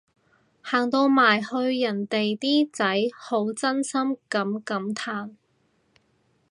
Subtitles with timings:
[0.63, 1.49] 行到埋去
[1.79, 5.35] 人哋啲仔好真心噉感嘆